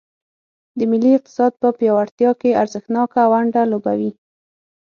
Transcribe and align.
د 0.77 0.79
ملي 0.91 1.11
اقتصاد 1.17 1.51
په 1.61 1.67
پیاوړتیا 1.77 2.31
کې 2.41 2.57
ارزښتناکه 2.61 3.21
ونډه 3.31 3.61
لوبوي. 3.71 4.11